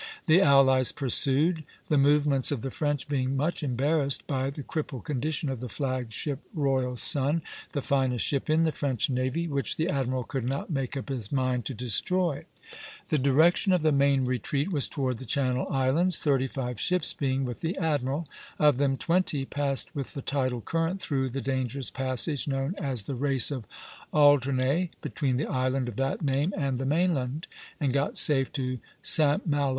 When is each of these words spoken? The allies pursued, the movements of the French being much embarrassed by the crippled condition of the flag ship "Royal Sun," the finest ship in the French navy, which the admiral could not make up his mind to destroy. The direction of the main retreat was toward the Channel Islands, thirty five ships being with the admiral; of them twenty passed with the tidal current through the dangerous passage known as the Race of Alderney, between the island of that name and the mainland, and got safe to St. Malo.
The 0.25 0.41
allies 0.41 0.91
pursued, 0.91 1.63
the 1.87 1.95
movements 1.99 2.51
of 2.51 2.63
the 2.63 2.71
French 2.71 3.07
being 3.07 3.37
much 3.37 3.61
embarrassed 3.61 4.25
by 4.25 4.49
the 4.49 4.63
crippled 4.63 5.03
condition 5.03 5.47
of 5.47 5.59
the 5.59 5.69
flag 5.69 6.11
ship 6.11 6.39
"Royal 6.55 6.97
Sun," 6.97 7.43
the 7.73 7.83
finest 7.83 8.25
ship 8.25 8.49
in 8.49 8.63
the 8.63 8.71
French 8.71 9.11
navy, 9.11 9.47
which 9.47 9.75
the 9.77 9.87
admiral 9.89 10.23
could 10.23 10.43
not 10.43 10.71
make 10.71 10.97
up 10.97 11.09
his 11.09 11.31
mind 11.31 11.65
to 11.65 11.75
destroy. 11.75 12.45
The 13.09 13.19
direction 13.19 13.73
of 13.73 13.83
the 13.83 13.91
main 13.91 14.25
retreat 14.25 14.71
was 14.71 14.87
toward 14.87 15.19
the 15.19 15.25
Channel 15.25 15.67
Islands, 15.69 16.17
thirty 16.17 16.47
five 16.47 16.79
ships 16.79 17.13
being 17.13 17.45
with 17.45 17.61
the 17.61 17.77
admiral; 17.77 18.27
of 18.57 18.79
them 18.79 18.97
twenty 18.97 19.45
passed 19.45 19.93
with 19.95 20.15
the 20.15 20.23
tidal 20.23 20.61
current 20.61 20.99
through 20.99 21.29
the 21.29 21.41
dangerous 21.41 21.91
passage 21.91 22.47
known 22.47 22.73
as 22.81 23.03
the 23.03 23.13
Race 23.13 23.51
of 23.51 23.65
Alderney, 24.11 24.89
between 25.01 25.37
the 25.37 25.45
island 25.45 25.87
of 25.87 25.95
that 25.97 26.23
name 26.23 26.55
and 26.57 26.79
the 26.79 26.87
mainland, 26.87 27.45
and 27.79 27.93
got 27.93 28.17
safe 28.17 28.51
to 28.53 28.79
St. 29.03 29.45
Malo. 29.45 29.69